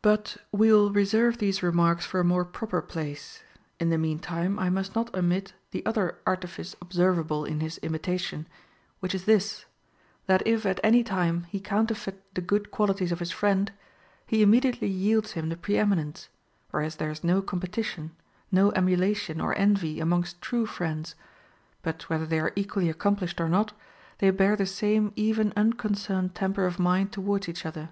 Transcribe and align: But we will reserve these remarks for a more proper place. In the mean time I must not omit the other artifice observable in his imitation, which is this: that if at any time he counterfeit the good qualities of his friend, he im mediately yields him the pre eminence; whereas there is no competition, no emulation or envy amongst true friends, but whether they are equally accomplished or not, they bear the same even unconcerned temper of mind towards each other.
But 0.00 0.38
we 0.50 0.72
will 0.72 0.90
reserve 0.94 1.36
these 1.36 1.62
remarks 1.62 2.06
for 2.06 2.18
a 2.18 2.24
more 2.24 2.42
proper 2.46 2.80
place. 2.80 3.42
In 3.78 3.90
the 3.90 3.98
mean 3.98 4.18
time 4.18 4.58
I 4.58 4.70
must 4.70 4.94
not 4.94 5.14
omit 5.14 5.52
the 5.72 5.84
other 5.84 6.16
artifice 6.26 6.74
observable 6.80 7.44
in 7.44 7.60
his 7.60 7.76
imitation, 7.82 8.46
which 9.00 9.14
is 9.14 9.26
this: 9.26 9.66
that 10.24 10.42
if 10.46 10.64
at 10.64 10.80
any 10.82 11.04
time 11.04 11.42
he 11.50 11.60
counterfeit 11.60 12.34
the 12.34 12.40
good 12.40 12.70
qualities 12.70 13.12
of 13.12 13.18
his 13.18 13.30
friend, 13.30 13.70
he 14.26 14.42
im 14.42 14.48
mediately 14.52 14.88
yields 14.88 15.32
him 15.32 15.50
the 15.50 15.56
pre 15.58 15.76
eminence; 15.76 16.30
whereas 16.70 16.96
there 16.96 17.10
is 17.10 17.22
no 17.22 17.42
competition, 17.42 18.16
no 18.50 18.70
emulation 18.72 19.38
or 19.38 19.54
envy 19.58 20.00
amongst 20.00 20.40
true 20.40 20.64
friends, 20.64 21.14
but 21.82 22.08
whether 22.08 22.24
they 22.24 22.40
are 22.40 22.54
equally 22.56 22.88
accomplished 22.88 23.38
or 23.38 23.50
not, 23.50 23.74
they 24.16 24.30
bear 24.30 24.56
the 24.56 24.64
same 24.64 25.12
even 25.14 25.52
unconcerned 25.58 26.34
temper 26.34 26.64
of 26.64 26.78
mind 26.78 27.12
towards 27.12 27.50
each 27.50 27.66
other. 27.66 27.90